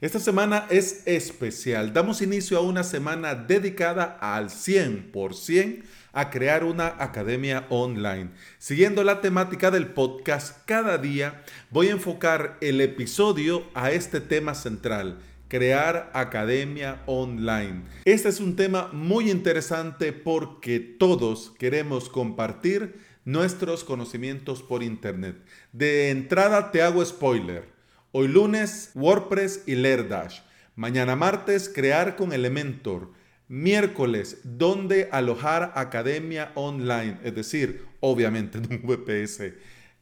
[0.00, 1.92] Esta semana es especial.
[1.92, 5.82] Damos inicio a una semana dedicada al 100%
[6.12, 8.30] a crear una academia online.
[8.58, 11.42] Siguiendo la temática del podcast, cada día
[11.72, 17.82] voy a enfocar el episodio a este tema central, crear academia online.
[18.04, 25.34] Este es un tema muy interesante porque todos queremos compartir nuestros conocimientos por internet.
[25.72, 27.77] De entrada te hago spoiler.
[28.10, 30.40] Hoy lunes WordPress y Lerdash.
[30.76, 33.12] Mañana martes crear con Elementor.
[33.48, 39.52] Miércoles, dónde alojar academia online, es decir, obviamente en un VPS.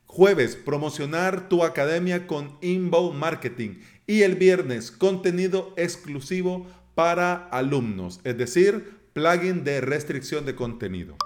[0.04, 3.80] Jueves, promocionar tu academia con inbound marketing.
[4.06, 6.64] Y el viernes, contenido exclusivo
[6.94, 11.16] para alumnos, es decir, plugin de restricción de contenido.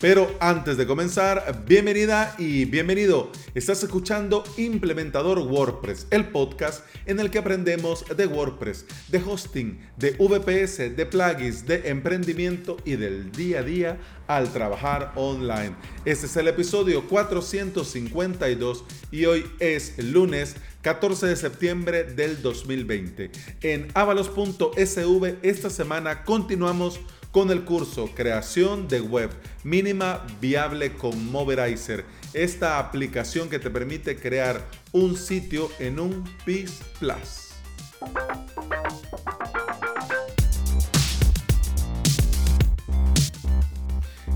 [0.00, 3.30] Pero antes de comenzar, bienvenida y bienvenido.
[3.54, 10.12] Estás escuchando Implementador WordPress, el podcast en el que aprendemos de WordPress, de hosting, de
[10.12, 15.76] VPS, de plugins, de emprendimiento y del día a día al trabajar online.
[16.06, 23.30] Este es el episodio 452 y hoy es lunes 14 de septiembre del 2020.
[23.60, 27.00] En avalos.sv esta semana continuamos
[27.32, 29.30] con el curso Creación de Web
[29.62, 36.80] Mínima Viable con Moverizer, esta aplicación que te permite crear un sitio en un PIS
[36.98, 37.50] Plus.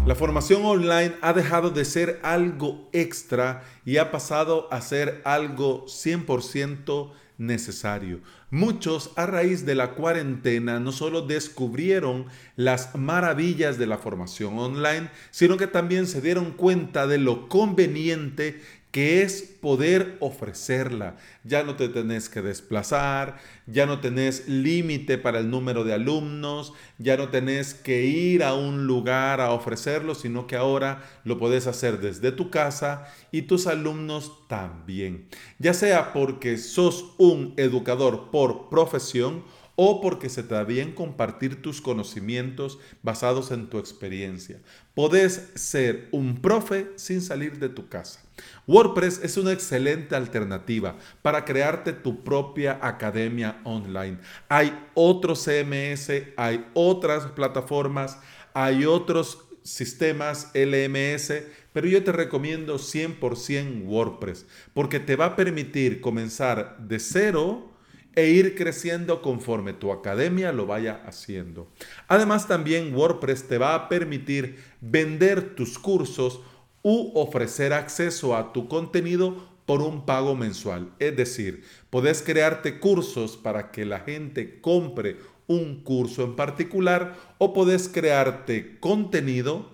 [0.07, 5.87] La formación online ha dejado de ser algo extra y ha pasado a ser algo
[5.87, 8.21] 100% necesario.
[8.51, 12.27] Muchos a raíz de la cuarentena no solo descubrieron
[12.57, 18.61] las maravillas de la formación online, sino que también se dieron cuenta de lo conveniente
[18.95, 21.17] que es poder ofrecerla.
[21.43, 26.73] Ya no te tenés que desplazar, ya no tenés límite para el número de alumnos,
[26.99, 31.67] ya no tenés que ir a un lugar a ofrecerlo, sino que ahora lo podés
[31.67, 35.27] hacer desde tu casa y tus alumnos también.
[35.59, 39.43] Ya sea porque sos un educador por profesión
[39.77, 44.61] o porque se te da bien compartir tus conocimientos basados en tu experiencia.
[44.95, 48.21] Podés ser un profe sin salir de tu casa.
[48.67, 54.19] WordPress es una excelente alternativa para crearte tu propia academia online.
[54.49, 58.19] Hay otros CMS, hay otras plataformas,
[58.53, 61.33] hay otros sistemas LMS,
[61.73, 67.74] pero yo te recomiendo 100% WordPress porque te va a permitir comenzar de cero
[68.17, 71.69] e ir creciendo conforme tu academia lo vaya haciendo.
[72.09, 76.41] Además también WordPress te va a permitir vender tus cursos
[76.83, 80.93] u ofrecer acceso a tu contenido por un pago mensual.
[80.99, 87.53] Es decir, puedes crearte cursos para que la gente compre un curso en particular o
[87.53, 89.71] puedes crearte contenido,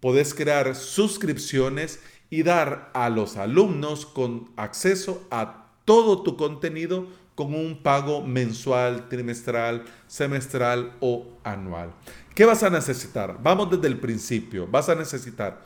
[0.00, 7.54] puedes crear suscripciones y dar a los alumnos con acceso a todo tu contenido con
[7.54, 11.92] un pago mensual, trimestral, semestral o anual.
[12.34, 13.38] ¿Qué vas a necesitar?
[13.42, 14.66] Vamos desde el principio.
[14.66, 15.60] Vas a necesitar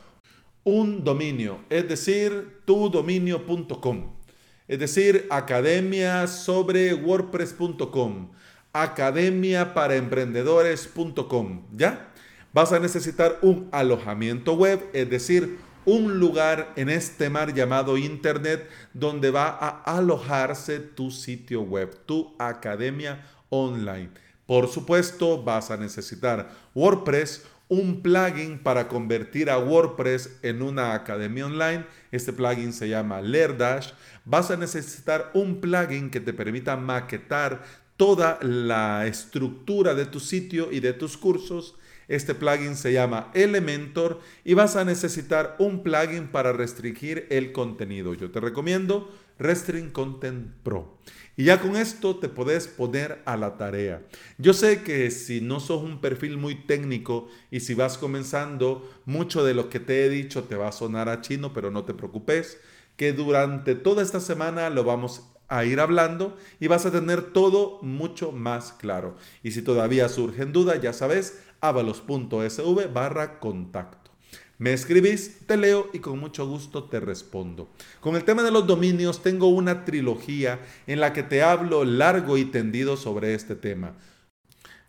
[0.65, 4.19] un dominio, es decir, tudominio.com.
[4.67, 8.31] Es decir, academia sobre wordpress.com,
[8.75, 12.12] academia para emprendedores.com, ¿ya?
[12.53, 18.69] Vas a necesitar un alojamiento web, es decir, un lugar en este mar llamado Internet
[18.93, 24.10] donde va a alojarse tu sitio web, tu academia online.
[24.44, 31.47] Por supuesto, vas a necesitar WordPress, un plugin para convertir a WordPress en una academia
[31.47, 31.87] online.
[32.12, 33.93] Este plugin se llama Lerdash.
[34.26, 37.65] Vas a necesitar un plugin que te permita maquetar
[37.97, 41.76] toda la estructura de tu sitio y de tus cursos
[42.09, 48.15] este plugin se llama Elementor y vas a necesitar un plugin para restringir el contenido.
[48.15, 50.99] Yo te recomiendo Restring Content Pro.
[51.37, 54.03] Y ya con esto te puedes poner a la tarea.
[54.38, 59.44] Yo sé que si no sos un perfil muy técnico y si vas comenzando, mucho
[59.44, 61.94] de lo que te he dicho te va a sonar a chino, pero no te
[61.94, 62.59] preocupes,
[62.97, 67.79] que durante toda esta semana lo vamos a ir hablando y vas a tener todo
[67.82, 69.17] mucho más claro.
[69.43, 74.10] Y si todavía surgen dudas, ya sabes, avalos.sv barra contacto.
[74.58, 77.69] Me escribís, te leo y con mucho gusto te respondo.
[78.00, 80.58] Con el tema de los dominios tengo una trilogía
[80.88, 83.94] en la que te hablo largo y tendido sobre este tema.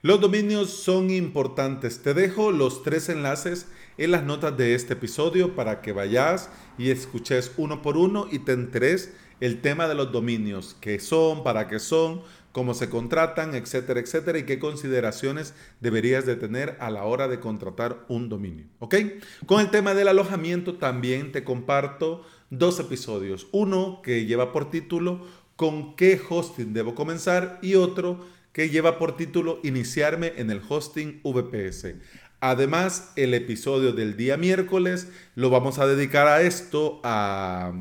[0.02, 2.02] Los dominios son importantes.
[2.02, 3.68] Te dejo los tres enlaces
[3.98, 8.40] en las notas de este episodio para que vayas y escuches uno por uno y
[8.40, 12.22] te enteres el tema de los dominios, qué son, para qué son,
[12.52, 17.40] cómo se contratan, etcétera, etcétera, y qué consideraciones deberías de tener a la hora de
[17.40, 18.66] contratar un dominio.
[18.80, 18.96] ¿Ok?
[19.46, 23.48] Con el tema del alojamiento también te comparto dos episodios.
[23.52, 25.26] Uno que lleva por título
[25.56, 27.60] ¿Con qué hosting debo comenzar?
[27.62, 31.96] Y otro que lleva por título Iniciarme en el hosting VPS.
[32.40, 37.74] Además, el episodio del día miércoles lo vamos a dedicar a esto, a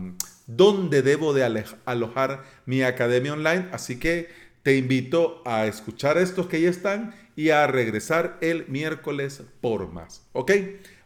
[0.48, 3.68] dónde debo de alojar mi academia online.
[3.70, 4.28] Así que
[4.64, 10.22] te invito a escuchar estos que ya están y a regresar el miércoles por más.
[10.32, 10.50] ¿Ok?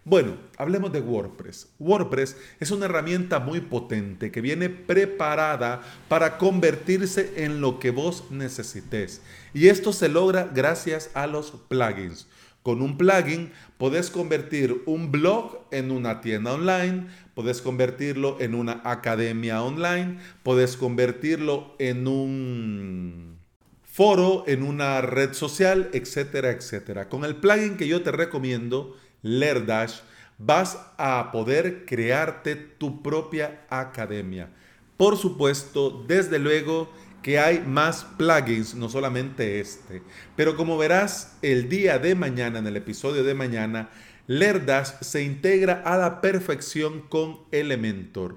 [0.05, 1.69] Bueno, hablemos de WordPress.
[1.79, 8.25] WordPress es una herramienta muy potente que viene preparada para convertirse en lo que vos
[8.31, 9.21] necesites.
[9.55, 12.27] Y esto se logra gracias a los plugins.
[12.62, 18.81] Con un plugin podés convertir un blog en una tienda online, podés convertirlo en una
[18.85, 23.38] academia online, podés convertirlo en un
[23.82, 27.09] foro en una red social, etcétera, etcétera.
[27.09, 30.00] Con el plugin que yo te recomiendo, Lerdash,
[30.38, 34.50] vas a poder crearte tu propia academia.
[34.97, 36.91] Por supuesto, desde luego
[37.23, 40.03] que hay más plugins, no solamente este.
[40.37, 43.91] Pero como verás el día de mañana, en el episodio de mañana,
[44.27, 48.37] Lerdash se integra a la perfección con Elementor.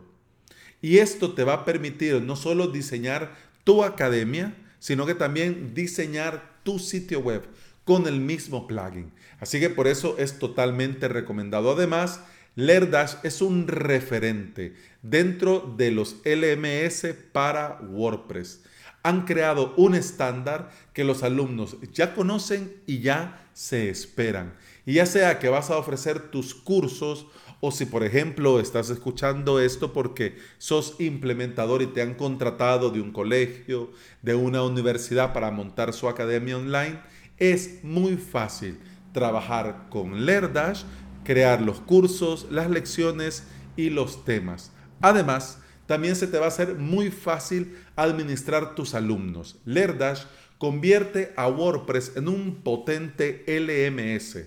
[0.81, 6.59] Y esto te va a permitir no solo diseñar tu academia, sino que también diseñar
[6.63, 7.43] tu sitio web
[7.83, 9.11] con el mismo plugin.
[9.39, 11.71] Así que por eso es totalmente recomendado.
[11.71, 12.19] Además,
[12.55, 18.61] Lerdash es un referente dentro de los LMS para WordPress.
[19.05, 24.55] Han creado un estándar que los alumnos ya conocen y ya se esperan.
[24.83, 27.27] Y ya sea que vas a ofrecer tus cursos
[27.59, 32.99] o si por ejemplo estás escuchando esto porque sos implementador y te han contratado de
[32.99, 33.91] un colegio,
[34.23, 36.99] de una universidad para montar su academia online,
[37.37, 38.79] es muy fácil
[39.13, 40.81] trabajar con Lerdash,
[41.23, 43.43] crear los cursos, las lecciones
[43.77, 44.71] y los temas.
[44.99, 49.59] Además, también se te va a hacer muy fácil administrar tus alumnos.
[49.65, 50.23] Lerdash
[50.57, 54.37] convierte a WordPress en un potente LMS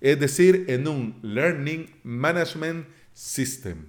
[0.00, 3.86] es decir, en un Learning Management System.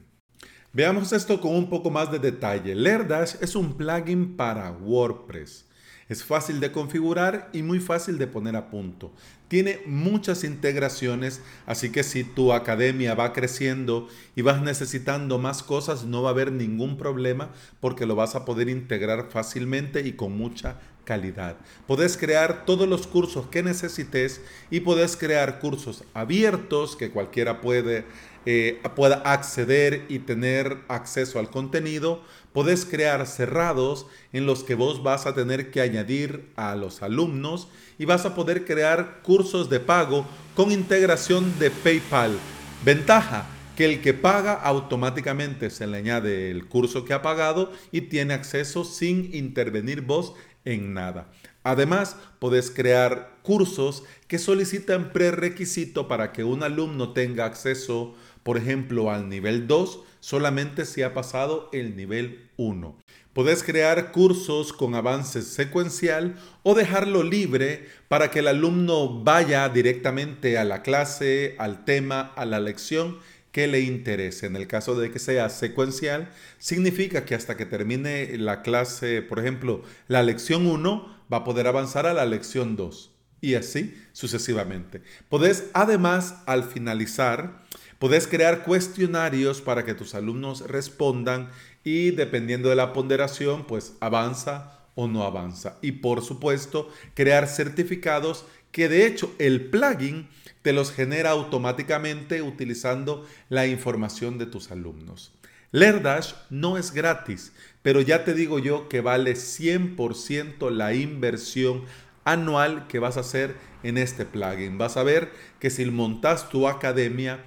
[0.74, 2.76] Veamos esto con un poco más de detalle.
[2.76, 5.66] Lerdash es un plugin para WordPress.
[6.10, 9.12] Es fácil de configurar y muy fácil de poner a punto.
[9.48, 16.06] Tiene muchas integraciones, así que si tu academia va creciendo y vas necesitando más cosas,
[16.06, 20.36] no va a haber ningún problema porque lo vas a poder integrar fácilmente y con
[20.36, 20.80] mucha
[21.10, 21.58] calidad.
[21.88, 28.06] Podés crear todos los cursos que necesites y podés crear cursos abiertos que cualquiera puede,
[28.46, 32.24] eh, pueda acceder y tener acceso al contenido.
[32.54, 37.68] Podés crear cerrados en los que vos vas a tener que añadir a los alumnos
[37.98, 40.25] y vas a poder crear cursos de pago
[40.56, 42.38] con integración de PayPal.
[42.84, 48.01] Ventaja que el que paga automáticamente se le añade el curso que ha pagado y
[48.01, 50.34] tiene acceso sin intervenir vos
[50.66, 51.30] en nada.
[51.63, 59.12] Además, puedes crear cursos que solicitan prerequisito para que un alumno tenga acceso, por ejemplo,
[59.12, 62.98] al nivel 2, solamente si ha pasado el nivel 1.
[63.33, 70.57] Puedes crear cursos con avances secuencial o dejarlo libre para que el alumno vaya directamente
[70.57, 73.19] a la clase, al tema, a la lección
[73.52, 74.45] que le interese.
[74.45, 79.40] En el caso de que sea secuencial, significa que hasta que termine la clase, por
[79.40, 83.11] ejemplo, la lección 1, va a poder avanzar a la lección 2
[83.42, 85.02] y así sucesivamente.
[85.30, 87.64] Podés además, al finalizar,
[88.00, 91.50] podés crear cuestionarios para que tus alumnos respondan
[91.84, 95.78] y dependiendo de la ponderación, pues avanza o no avanza.
[95.82, 100.28] Y por supuesto, crear certificados que de hecho el plugin
[100.62, 105.34] te los genera automáticamente utilizando la información de tus alumnos.
[105.72, 111.86] Lerdash no es gratis, pero ya te digo yo que vale 100% la inversión
[112.26, 114.78] anual que vas a hacer en este plugin.
[114.78, 117.46] Vas a ver que si montas tu academia,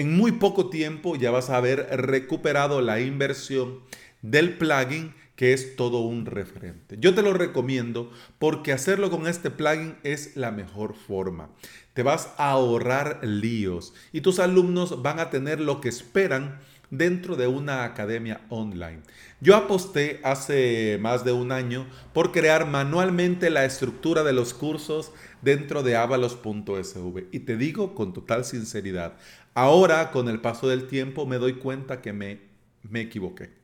[0.00, 3.80] en muy poco tiempo ya vas a haber recuperado la inversión
[4.22, 6.96] del plugin que es todo un referente.
[6.98, 11.50] Yo te lo recomiendo porque hacerlo con este plugin es la mejor forma.
[11.92, 17.36] Te vas a ahorrar líos y tus alumnos van a tener lo que esperan dentro
[17.36, 19.00] de una academia online.
[19.40, 25.12] Yo aposté hace más de un año por crear manualmente la estructura de los cursos
[25.40, 29.14] dentro de avalos.sv y te digo con total sinceridad,
[29.54, 32.40] ahora con el paso del tiempo me doy cuenta que me,
[32.82, 33.59] me equivoqué.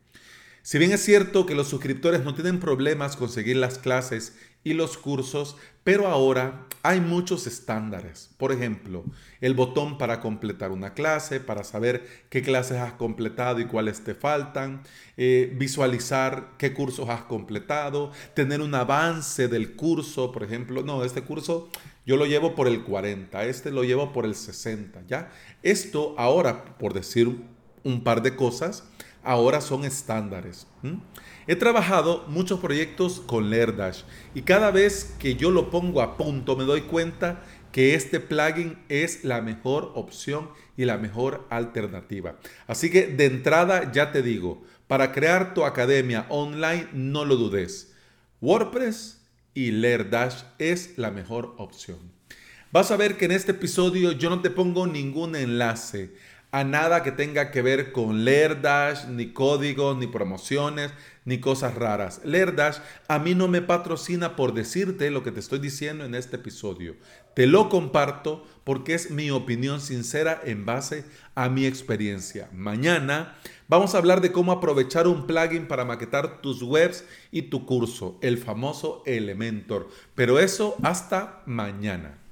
[0.66, 4.74] Si bien es cierto que los suscriptores no tienen problemas con seguir las clases y
[4.74, 8.30] los cursos, pero ahora hay muchos estándares.
[8.36, 9.04] Por ejemplo,
[9.40, 14.16] el botón para completar una clase, para saber qué clases has completado y cuáles te
[14.16, 14.82] faltan,
[15.16, 21.22] eh, visualizar qué cursos has completado, tener un avance del curso, por ejemplo, no, este
[21.22, 21.68] curso
[22.04, 25.30] yo lo llevo por el 40, este lo llevo por el 60, ¿ya?
[25.62, 27.36] Esto ahora, por decir
[27.84, 28.82] un par de cosas,
[29.26, 30.66] ahora son estándares.
[31.48, 34.02] He trabajado muchos proyectos con LearnDash
[34.34, 37.42] y cada vez que yo lo pongo a punto me doy cuenta
[37.72, 42.36] que este plugin es la mejor opción y la mejor alternativa.
[42.66, 47.92] Así que de entrada ya te digo, para crear tu academia online no lo dudes.
[48.40, 49.20] WordPress
[49.54, 51.98] y LearnDash es la mejor opción.
[52.72, 56.14] Vas a ver que en este episodio yo no te pongo ningún enlace
[56.56, 60.90] a nada que tenga que ver con LearnDash, ni códigos, ni promociones,
[61.26, 62.22] ni cosas raras.
[62.24, 66.36] LearnDash a mí no me patrocina por decirte lo que te estoy diciendo en este
[66.36, 66.96] episodio.
[67.34, 72.48] Te lo comparto porque es mi opinión sincera en base a mi experiencia.
[72.54, 73.36] Mañana
[73.68, 78.16] vamos a hablar de cómo aprovechar un plugin para maquetar tus webs y tu curso,
[78.22, 79.90] el famoso Elementor.
[80.14, 82.25] Pero eso hasta mañana.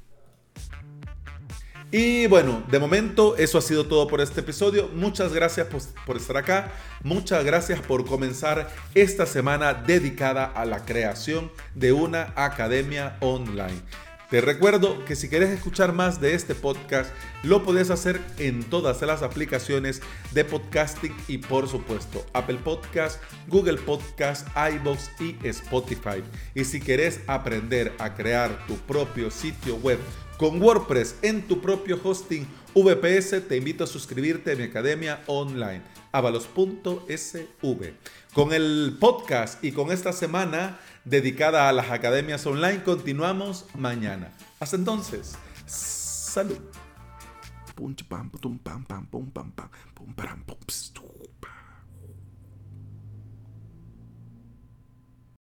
[1.90, 4.88] Y bueno, de momento eso ha sido todo por este episodio.
[4.94, 5.68] Muchas gracias
[6.06, 6.72] por, estar acá.
[7.02, 13.82] Muchas gracias por comenzar esta semana dedicada a la creación de una academia online.
[14.30, 17.12] Te recuerdo que si quieres escuchar más de este podcast,
[17.44, 20.00] lo puedes hacer en todas las aplicaciones
[20.32, 26.24] de podcasting y por supuesto Apple Podcast, Google Podcast, iBox y Spotify.
[26.54, 30.00] Y si quieres aprender a crear tu propio sitio web
[30.36, 35.82] con WordPress en tu propio hosting VPS, te invito a suscribirte a mi academia online,
[36.12, 37.92] avalos.sv.
[38.32, 44.32] Con el podcast y con esta semana dedicada a las academias online, continuamos mañana.
[44.58, 45.36] Hasta entonces,
[45.66, 46.58] salud.